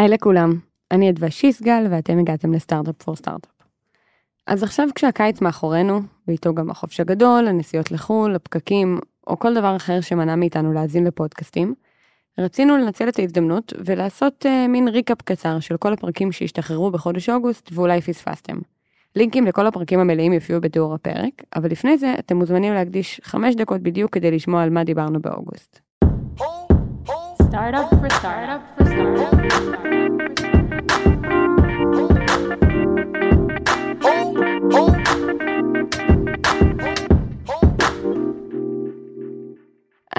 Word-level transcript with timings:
היי 0.00 0.08
לכולם, 0.08 0.52
אני 0.90 1.10
אדווה 1.10 1.30
שיסגל 1.30 1.86
ואתם 1.90 2.18
הגעתם 2.18 2.52
לסטארט-אפ 2.52 3.02
פור 3.02 3.16
סטארט-אפ. 3.16 3.50
אז 4.46 4.62
עכשיו 4.62 4.88
כשהקיץ 4.94 5.40
מאחורינו, 5.40 6.00
ואיתו 6.28 6.54
גם 6.54 6.70
החופש 6.70 7.00
הגדול, 7.00 7.48
הנסיעות 7.48 7.90
לחו"ל, 7.90 8.34
הפקקים, 8.34 8.98
או 9.26 9.38
כל 9.38 9.54
דבר 9.54 9.76
אחר 9.76 10.00
שמנע 10.00 10.36
מאיתנו 10.36 10.72
להאזין 10.72 11.04
לפודקאסטים, 11.04 11.74
רצינו 12.38 12.76
לנצל 12.76 13.08
את 13.08 13.18
ההזדמנות 13.18 13.72
ולעשות 13.84 14.46
uh, 14.46 14.68
מין 14.68 14.88
ריקאפ 14.88 15.22
קצר 15.22 15.60
של 15.60 15.76
כל 15.76 15.92
הפרקים 15.92 16.32
שהשתחררו 16.32 16.90
בחודש 16.90 17.28
אוגוסט 17.28 17.70
ואולי 17.72 18.00
פספסתם. 18.00 18.58
לינקים 19.16 19.46
לכל 19.46 19.66
הפרקים 19.66 20.00
המלאים 20.00 20.32
יופיעו 20.32 20.60
בתיאור 20.60 20.94
הפרק, 20.94 21.32
אבל 21.56 21.70
לפני 21.70 21.98
זה 21.98 22.14
אתם 22.18 22.36
מוזמנים 22.36 22.74
להקדיש 22.74 23.20
5 23.24 23.54
דקות 23.54 23.80
בדיוק 23.80 24.12
כדי 24.12 24.30
לשמוע 24.30 24.62
על 24.62 24.70
מה 24.70 24.84
דיברנו 24.84 25.20
באוגוסט. 25.20 25.80
Startup 27.50 27.90
for 27.90 28.10
startup 28.20 28.79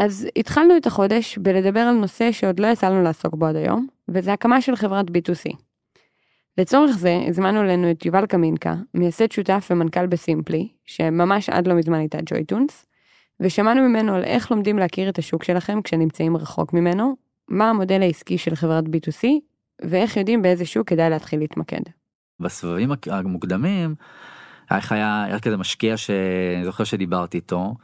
אז 0.01 0.27
התחלנו 0.35 0.77
את 0.77 0.87
החודש 0.87 1.37
בלדבר 1.37 1.79
על 1.79 1.95
נושא 1.95 2.31
שעוד 2.31 2.59
לא 2.59 2.67
יצא 2.67 2.89
לנו 2.89 3.03
לעסוק 3.03 3.35
בו 3.35 3.45
עד 3.45 3.55
היום, 3.55 3.87
וזה 4.07 4.33
הקמה 4.33 4.61
של 4.61 4.75
חברת 4.75 5.05
B2C. 5.05 5.55
לצורך 6.57 6.91
זה 6.91 7.19
הזמנו 7.27 7.61
אלינו 7.61 7.91
את 7.91 8.05
יובל 8.05 8.25
קמינקה, 8.25 8.75
מייסד 8.93 9.31
שותף 9.31 9.67
ומנכ"ל 9.71 10.07
בסימפלי, 10.07 10.67
שממש 10.85 11.49
עד 11.49 11.67
לא 11.67 11.73
מזמן 11.73 11.99
הייתה 11.99 12.17
ג'וי-טונס, 12.25 12.85
ושמענו 13.39 13.89
ממנו 13.89 14.15
על 14.15 14.23
איך 14.23 14.51
לומדים 14.51 14.79
להכיר 14.79 15.09
את 15.09 15.17
השוק 15.17 15.43
שלכם 15.43 15.81
כשנמצאים 15.81 16.37
רחוק 16.37 16.73
ממנו, 16.73 17.15
מה 17.47 17.69
המודל 17.69 18.01
העסקי 18.01 18.37
של 18.37 18.55
חברת 18.55 18.83
B2C, 18.83 19.27
ואיך 19.81 20.17
יודעים 20.17 20.41
באיזה 20.41 20.65
שוק 20.65 20.87
כדאי 20.87 21.09
להתחיל 21.09 21.39
להתמקד. 21.39 21.81
בסבבים 22.39 22.91
המוקדמים, 23.07 23.95
איך 24.77 24.91
היה, 24.91 25.23
היה 25.23 25.39
כזה 25.39 25.57
משקיע 25.57 25.97
שאני 25.97 26.65
זוכר 26.65 26.83
שדיברתי 26.83 27.37
איתו, 27.37 27.75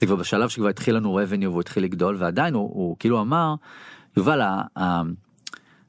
זה 0.00 0.06
כבר 0.06 0.16
בשלב 0.16 0.48
שכבר 0.48 0.68
התחיל 0.68 0.96
לנו 0.96 1.20
revenue 1.20 1.48
והוא 1.48 1.60
התחיל 1.60 1.84
לגדול, 1.84 2.16
ועדיין 2.18 2.54
הוא, 2.54 2.70
הוא 2.74 2.96
כאילו 2.98 3.20
אמר, 3.20 3.54
יובל, 4.16 4.40
ה, 4.40 4.62
ה, 4.78 5.02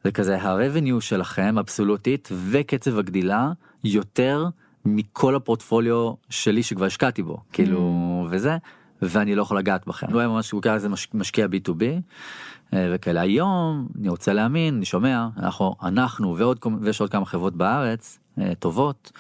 זה 0.04 0.12
כזה 0.12 0.42
ה-revenue 0.42 1.02
שלכם 1.02 1.58
אבסולוטית 1.58 2.30
וקצב 2.52 3.00
הגדילה 3.00 3.52
יותר 3.84 4.46
מכל 4.86 5.36
הפורטפוליו 5.36 6.14
שלי 6.30 6.64
שכבר 6.64 6.86
השקעתי 6.86 7.24
בו, 7.24 7.38
כאילו, 7.52 7.80
mm. 7.80 8.28
וזה, 8.32 8.58
ואני 9.10 9.36
לא 9.36 9.42
יכול 9.42 9.58
לגעת 9.58 9.88
בכם. 9.88 10.08
הוא 10.12 10.20
היה 10.20 10.28
ממש, 10.28 10.52
הוא 10.52 10.62
קרא 10.62 10.76
לזה 10.76 10.90
משקיע 11.14 11.46
B2B. 11.46 11.84
אה, 12.74 12.92
וכאלה 12.94 13.22
היום 13.22 13.88
אני 14.00 14.10
רוצה 14.10 14.34
להאמין 14.34 14.76
אני 14.76 14.86
שומע 14.86 15.28
אנחנו 15.38 15.76
אנחנו 15.84 16.38
ועוד 16.38 16.60
ויש 16.82 17.02
עוד 17.02 17.10
כמה 17.10 17.26
חברות 17.26 17.56
בארץ 17.56 18.20
אה, 18.40 18.56
טובות 18.60 19.12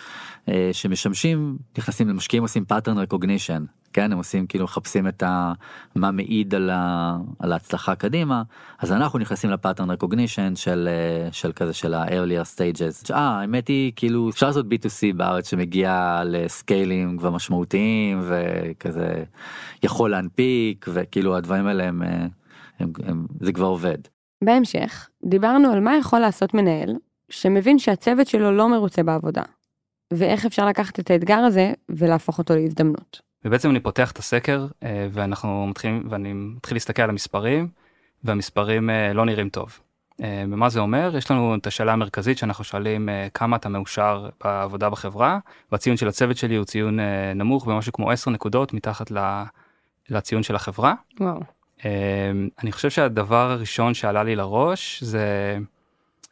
אה, 0.49 0.69
שמשמשים 0.73 1.57
נכנסים 1.77 2.09
למשקיעים 2.09 2.43
עושים 2.43 2.65
pattern 2.71 2.97
recognition 3.09 3.61
כן 3.95 4.11
הם 4.11 4.17
עושים 4.17 4.47
כאילו 4.47 4.65
מחפשים 4.65 5.07
את 5.07 5.23
ה... 5.23 5.53
מה 5.95 6.11
מעיד 6.11 6.55
על, 6.55 6.69
ה... 6.69 7.17
על 7.39 7.53
ההצלחה 7.53 7.95
קדימה 7.95 8.43
אז 8.79 8.91
אנחנו 8.91 9.19
נכנסים 9.19 9.49
לפאטרן 9.49 9.91
recognition 9.91 10.55
של 10.55 10.89
של 11.31 11.51
כזה 11.51 11.73
של 11.73 11.93
ה-earlier 11.93 12.55
stages. 12.55 13.13
אה 13.13 13.39
האמת 13.39 13.67
היא 13.67 13.91
כאילו 13.95 14.29
אפשר 14.29 14.47
לעשות 14.47 14.65
b2c 14.65 15.15
בארץ 15.15 15.49
שמגיע 15.49 16.21
לסקיילים 16.25 17.17
כבר 17.17 17.31
משמעותיים 17.31 18.21
וכזה 18.23 19.23
יכול 19.83 20.11
להנפיק 20.11 20.85
וכאילו 20.93 21.37
הדברים 21.37 21.67
האלה 21.67 21.83
הם. 21.83 22.01
הם, 22.79 22.91
הם, 23.03 23.25
זה 23.41 23.51
כבר 23.53 23.65
עובד. 23.65 23.97
בהמשך, 24.43 25.09
דיברנו 25.25 25.71
על 25.71 25.79
מה 25.79 25.97
יכול 25.97 26.19
לעשות 26.19 26.53
מנהל 26.53 26.95
שמבין 27.29 27.79
שהצוות 27.79 28.27
שלו 28.27 28.51
לא 28.51 28.69
מרוצה 28.69 29.03
בעבודה, 29.03 29.43
ואיך 30.13 30.45
אפשר 30.45 30.65
לקחת 30.65 30.99
את 30.99 31.11
האתגר 31.11 31.37
הזה 31.37 31.73
ולהפוך 31.89 32.37
אותו 32.37 32.55
להזדמנות. 32.55 33.24
ובעצם 33.45 33.69
אני 33.69 33.79
פותח 33.79 34.11
את 34.11 34.17
הסקר 34.17 34.67
אה, 34.83 35.07
ואנחנו 35.11 35.67
מתחילים 35.67 36.07
ואני 36.09 36.33
מתחיל 36.33 36.75
להסתכל 36.75 37.01
על 37.01 37.09
המספרים 37.09 37.67
והמספרים 38.23 38.89
אה, 38.89 39.13
לא 39.13 39.25
נראים 39.25 39.49
טוב. 39.49 39.79
אה, 40.23 40.43
ומה 40.51 40.69
זה 40.69 40.79
אומר? 40.79 41.11
יש 41.17 41.31
לנו 41.31 41.55
את 41.55 41.67
השאלה 41.67 41.93
המרכזית 41.93 42.37
שאנחנו 42.37 42.63
שואלים 42.63 43.09
כמה 43.33 43.55
אתה 43.55 43.69
מאושר 43.69 44.29
בעבודה 44.43 44.89
בחברה 44.89 45.39
והציון 45.71 45.97
של 45.97 46.07
הצוות 46.07 46.37
שלי 46.37 46.55
הוא 46.55 46.65
ציון 46.65 46.99
נמוך 47.35 47.65
במשהו 47.65 47.93
כמו 47.93 48.11
10 48.11 48.31
נקודות 48.31 48.73
מתחת 48.73 49.11
לציון 50.09 50.43
של 50.43 50.55
החברה. 50.55 50.93
וואו. 51.19 51.39
אני 52.63 52.71
חושב 52.71 52.89
שהדבר 52.89 53.51
הראשון 53.51 53.93
שעלה 53.93 54.23
לי 54.23 54.35
לראש 54.35 55.03
זה, 55.03 55.57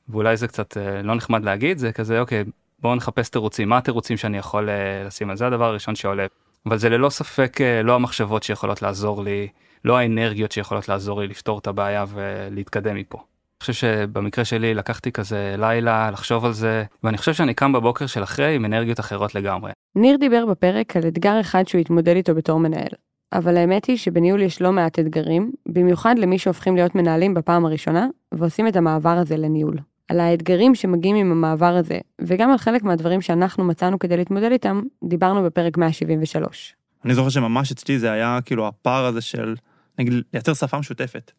ואולי 0.10 0.38
זה 0.38 0.48
קצת 0.48 0.78
לא 1.04 1.16
נחמד 1.16 1.44
להגיד, 1.44 1.78
זה 1.78 1.92
כזה 1.92 2.20
אוקיי 2.20 2.44
בואו 2.80 2.96
נחפש 2.96 3.30
תירוצים, 3.30 3.70
מה 3.70 3.78
התירוצים 3.78 4.18
שאני 4.18 4.38
יכול 4.38 4.70
לשים 5.06 5.30
על 5.30 5.38
זה 5.38 5.48
הדבר 5.48 5.66
הראשון 5.66 5.96
שעולה. 5.96 6.26
אבל 6.66 6.78
זה 6.78 6.90
ללא 6.90 7.10
ספק 7.10 7.62
אה, 7.62 7.84
לא 7.84 7.96
המחשבות 7.96 8.44
שיכולות 8.44 8.82
לעזור 8.82 9.24
לי, 9.24 9.48
לא 9.86 9.98
האנרגיות 9.98 10.52
שיכולות 10.52 10.90
לעזור 10.90 11.22
לי 11.22 11.28
לפתור 11.28 11.60
את 11.60 11.68
הבעיה 11.68 12.06
ולהתקדם 12.08 12.96
מפה. 12.96 13.18
אני 13.18 13.60
חושב 13.60 13.74
שבמקרה 13.74 14.46
שלי 14.46 14.74
לקחתי 14.74 15.12
כזה 15.12 15.56
לילה 15.58 16.12
לחשוב 16.12 16.46
על 16.46 16.54
זה, 16.54 16.84
ואני 17.04 17.18
חושב 17.18 17.34
שאני 17.34 17.54
קם 17.54 17.74
בבוקר 17.74 18.06
של 18.06 18.24
אחרי 18.24 18.56
עם 18.56 18.66
אנרגיות 18.66 19.00
אחרות 19.00 19.36
לגמרי. 19.36 19.72
ניר 19.96 20.18
דיבר 20.18 20.46
בפרק 20.46 20.98
על 20.98 21.08
אתגר 21.08 21.40
אחד 21.42 21.68
שהוא 21.68 21.82
התמודד 21.82 22.16
איתו 22.16 22.36
בתור 22.36 22.60
מנהל, 22.60 22.92
אבל 23.34 23.58
האמת 23.58 23.86
היא 23.86 23.98
שבניהול 23.98 24.42
יש 24.42 24.62
לא 24.62 24.72
מעט 24.72 25.00
אתגרים, 25.00 25.52
במיוחד 25.66 26.16
למי 26.18 26.38
שהופכים 26.38 26.76
להיות 26.76 26.96
מנהלים 26.96 27.34
בפעם 27.34 27.66
הראשונה, 27.66 28.08
ועושים 28.32 28.68
את 28.68 28.76
המעבר 28.76 29.18
הזה 29.18 29.38
לניהול. 29.38 29.78
על 30.14 30.20
האתגרים 30.20 30.76
שמגיעים 30.76 31.16
עם 31.16 31.32
המעבר 31.32 31.76
הזה, 31.76 32.00
וגם 32.22 32.52
על 32.52 32.58
חלק 32.58 32.84
מהדברים 32.84 33.22
שאנחנו 33.22 33.64
מצאנו 33.64 34.00
כדי 34.00 34.18
להתמודד 34.18 34.52
איתם, 34.52 34.82
דיברנו 35.04 35.44
בפרק 35.44 35.78
173. 35.78 36.76
אני 37.06 37.16
זוכר 37.16 37.30
שממש 37.30 37.72
אצלי 37.72 38.00
זה 38.00 38.12
היה 38.12 38.40
כאילו 38.46 38.68
הפער 38.68 39.06
הזה 39.06 39.22
של, 39.22 39.56
נגיד, 40.00 40.14
לייצר 40.34 40.54
שפה 40.54 40.80
משותפת. 40.80 41.32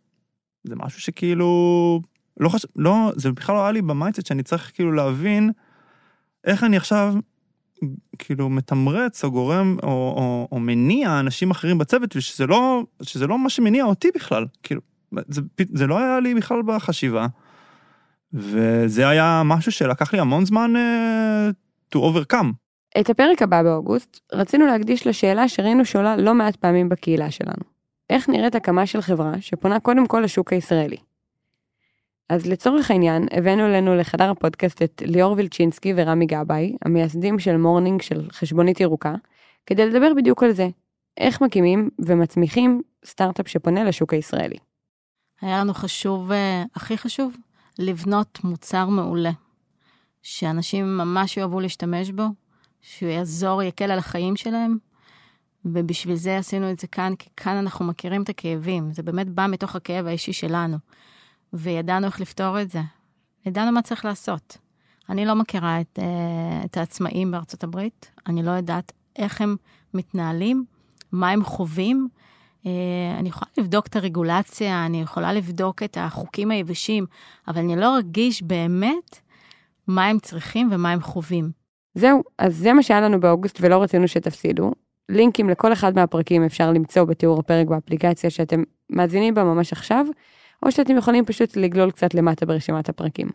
זה 0.65 0.75
משהו 0.77 1.01
שכאילו, 1.01 2.01
לא 2.41 2.49
חשב, 2.49 2.69
לא, 2.77 3.12
זה 3.17 3.33
בכלל 3.33 3.55
לא 3.55 3.62
היה 3.62 3.73
לי 3.73 3.83
ב 3.82 3.88
mindset 3.88 4.27
שאני 4.27 4.43
צריך 4.43 4.71
כאילו 4.75 4.93
להבין 4.93 5.51
איך 6.45 6.65
אני 6.65 6.77
עכשיו 6.77 7.15
כאילו 8.19 8.49
מתמרץ 8.49 9.25
או 9.25 9.31
גורם 9.31 9.77
או, 9.83 9.89
או, 9.89 10.49
או 10.53 10.61
מניע 10.61 11.21
אנשים 11.21 11.51
אחרים 11.51 11.79
בצוות 11.79 12.17
ושזה 12.17 12.47
לא, 12.47 12.85
שזה 13.03 13.27
לא 13.27 13.39
מה 13.39 13.51
שמניע 13.51 13.85
אותי 13.85 14.09
בכלל, 14.15 14.47
כאילו, 14.62 14.81
זה, 15.29 15.43
זה 15.75 15.87
לא 15.87 15.99
היה 15.99 16.21
לי 16.21 16.35
בכלל 16.35 16.62
בחשיבה. 16.62 17.27
וזה 18.34 19.09
היה 19.09 19.43
משהו 19.45 19.72
שלקח 19.72 20.12
לי 20.12 20.21
המון 20.21 20.45
זמן 20.45 20.72
uh, 20.77 21.95
to 21.95 21.99
overcome. 21.99 22.47
את 23.00 23.11
הפרק 23.11 23.43
הבא 23.43 23.62
באוגוסט 23.62 24.21
רצינו 24.33 24.67
להקדיש 24.67 25.06
לשאלה 25.06 25.49
שראינו 25.49 25.84
שעולה 25.84 26.17
לא 26.17 26.34
מעט 26.34 26.56
פעמים 26.56 26.89
בקהילה 26.89 27.31
שלנו. 27.31 27.65
איך 28.11 28.28
נראית 28.28 28.55
הקמה 28.55 28.87
של 28.87 29.00
חברה 29.00 29.33
שפונה 29.41 29.81
קודם 29.81 30.06
כל 30.06 30.21
לשוק 30.25 30.53
הישראלי? 30.53 30.97
אז 32.28 32.47
לצורך 32.47 32.91
העניין, 32.91 33.27
הבאנו 33.31 33.67
אלינו 33.67 33.94
לחדר 33.94 34.31
הפודקאסט 34.31 34.83
את 34.83 35.03
ליאור 35.06 35.33
וילצ'ינסקי 35.33 35.93
ורמי 35.97 36.27
גבאי, 36.27 36.77
המייסדים 36.84 37.39
של 37.39 37.56
מורנינג 37.56 38.03
של 38.03 38.28
חשבונית 38.33 38.81
ירוקה, 38.81 39.15
כדי 39.67 39.87
לדבר 39.87 40.12
בדיוק 40.17 40.43
על 40.43 40.53
זה, 40.53 40.69
איך 41.17 41.41
מקימים 41.41 41.91
ומצמיחים 41.99 42.83
סטארט-אפ 43.05 43.49
שפונה 43.49 43.84
לשוק 43.84 44.12
הישראלי. 44.12 44.56
היה 45.41 45.61
לנו 45.61 45.75
חשוב, 45.75 46.33
אה, 46.33 46.65
הכי 46.75 46.97
חשוב, 46.97 47.37
לבנות 47.79 48.39
מוצר 48.45 48.87
מעולה, 48.87 49.31
שאנשים 50.23 50.97
ממש 50.97 51.37
יאהבו 51.37 51.61
להשתמש 51.61 52.11
בו, 52.11 52.25
שהוא 52.81 53.09
יעזור, 53.09 53.62
יקל 53.62 53.91
על 53.91 53.99
החיים 53.99 54.37
שלהם, 54.37 54.79
ובשביל 55.65 56.15
זה 56.15 56.39
עשינו 56.39 56.71
את 56.71 56.79
זה 56.79 56.87
כאן, 56.87 57.17
כי 57.19 57.29
כאן 57.37 57.57
אנחנו 57.57 57.85
מכירים 57.85 58.23
את 58.23 58.29
הכאבים, 58.29 58.93
זה 58.93 59.03
באמת 59.03 59.29
בא 59.29 59.47
מתוך 59.47 59.77
הכאב 59.77 60.07
האישי 60.07 60.33
שלנו. 60.33 60.77
וידענו 61.53 62.07
איך 62.07 62.21
לפתור 62.21 62.61
את 62.61 62.71
זה. 62.71 62.81
ידענו 63.47 63.73
מה 63.73 63.83
צריך 63.83 64.05
לעשות. 64.05 64.59
אני 65.09 65.25
לא 65.25 65.35
מכירה 65.35 65.81
את, 65.81 65.99
uh, 65.99 66.65
את 66.65 66.77
העצמאים 66.77 67.31
בארצות 67.31 67.65
הברית, 67.65 68.11
אני 68.27 68.43
לא 68.43 68.50
יודעת 68.50 68.93
איך 69.17 69.41
הם 69.41 69.56
מתנהלים, 69.94 70.65
מה 71.12 71.31
הם 71.31 71.44
חווים. 71.44 72.09
Uh, 72.64 72.66
אני 73.19 73.28
יכולה 73.28 73.50
לבדוק 73.58 73.87
את 73.87 73.96
הרגולציה, 73.96 74.87
אני 74.87 75.02
יכולה 75.02 75.32
לבדוק 75.32 75.82
את 75.82 75.99
החוקים 76.00 76.50
היבשים, 76.50 77.06
אבל 77.49 77.58
אני 77.58 77.76
לא 77.76 77.96
ארגיש 77.96 78.43
באמת 78.43 79.20
מה 79.87 80.06
הם 80.06 80.19
צריכים 80.19 80.69
ומה 80.72 80.93
הם 80.93 81.00
חווים. 81.00 81.50
זהו, 81.94 82.22
אז 82.38 82.56
זה 82.56 82.72
מה 82.72 82.82
שהיה 82.82 83.00
לנו 83.00 83.20
באוגוסט 83.20 83.58
ולא 83.61 83.82
רצינו 83.82 84.08
שתפסידו. 84.08 84.72
לינקים 85.08 85.49
לכל 85.49 85.72
אחד 85.72 85.94
מהפרקים 85.94 86.44
אפשר 86.44 86.72
למצוא 86.72 87.05
בתיאור 87.05 87.40
הפרק 87.40 87.66
באפליקציה 87.66 88.31
שאתם 88.31 88.62
מאזינים 88.90 89.34
בה 89.34 89.44
ממש 89.44 89.72
עכשיו. 89.72 90.06
או 90.64 90.72
שאתם 90.72 90.96
יכולים 90.96 91.25
פשוט 91.25 91.56
לגלול 91.56 91.90
קצת 91.90 92.14
למטה 92.14 92.46
ברשימת 92.46 92.88
הפרקים. 92.88 93.28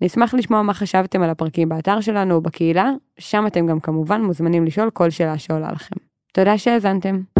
נשמח 0.00 0.34
לשמוע 0.34 0.62
מה 0.62 0.74
חשבתם 0.74 1.22
על 1.22 1.30
הפרקים 1.30 1.68
באתר 1.68 2.00
שלנו 2.00 2.34
או 2.34 2.40
בקהילה, 2.40 2.90
שם 3.18 3.46
אתם 3.46 3.66
גם 3.66 3.80
כמובן 3.80 4.22
מוזמנים 4.22 4.64
לשאול 4.64 4.90
כל 4.90 5.10
שאלה 5.10 5.38
שעולה 5.38 5.72
לכם. 5.72 5.96
תודה 6.32 6.58
שהאזנתם. 6.58 7.39